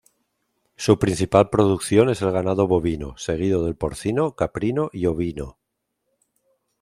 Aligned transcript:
Su 0.77 0.97
principal 0.97 1.51
producción 1.51 2.09
es 2.09 2.23
el 2.23 2.31
ganado 2.31 2.65
bovino, 2.65 3.15
seguido 3.17 3.63
del 3.63 3.75
porcino, 3.75 4.35
caprino 4.35 4.89
y 4.91 5.05
ovino. 5.05 5.59